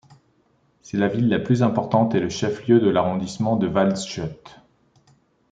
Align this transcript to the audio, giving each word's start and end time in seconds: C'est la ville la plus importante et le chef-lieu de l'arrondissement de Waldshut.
C'est 0.81 0.97
la 0.97 1.07
ville 1.09 1.29
la 1.29 1.37
plus 1.39 1.61
importante 1.61 2.15
et 2.15 2.19
le 2.19 2.27
chef-lieu 2.29 2.79
de 2.79 2.89
l'arrondissement 2.89 3.55
de 3.55 3.67
Waldshut. 3.67 4.59